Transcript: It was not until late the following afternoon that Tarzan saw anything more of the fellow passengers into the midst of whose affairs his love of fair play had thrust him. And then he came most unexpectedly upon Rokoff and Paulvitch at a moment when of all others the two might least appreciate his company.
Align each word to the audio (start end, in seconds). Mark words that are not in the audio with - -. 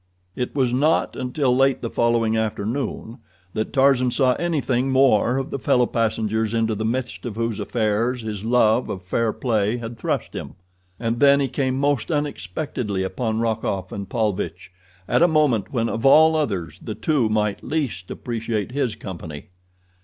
It 0.35 0.55
was 0.55 0.73
not 0.73 1.15
until 1.15 1.55
late 1.55 1.83
the 1.83 1.89
following 1.91 2.35
afternoon 2.35 3.19
that 3.53 3.71
Tarzan 3.71 4.09
saw 4.09 4.33
anything 4.39 4.89
more 4.89 5.37
of 5.37 5.51
the 5.51 5.59
fellow 5.59 5.85
passengers 5.85 6.55
into 6.55 6.73
the 6.73 6.83
midst 6.83 7.23
of 7.23 7.35
whose 7.35 7.59
affairs 7.59 8.23
his 8.23 8.43
love 8.43 8.89
of 8.89 9.05
fair 9.05 9.31
play 9.31 9.77
had 9.77 9.99
thrust 9.99 10.33
him. 10.33 10.55
And 10.99 11.19
then 11.19 11.39
he 11.39 11.47
came 11.47 11.75
most 11.77 12.11
unexpectedly 12.11 13.03
upon 13.03 13.41
Rokoff 13.41 13.91
and 13.91 14.09
Paulvitch 14.09 14.71
at 15.07 15.21
a 15.21 15.27
moment 15.27 15.71
when 15.71 15.87
of 15.87 16.03
all 16.03 16.35
others 16.35 16.79
the 16.81 16.95
two 16.95 17.29
might 17.29 17.63
least 17.63 18.09
appreciate 18.09 18.71
his 18.71 18.95
company. 18.95 19.49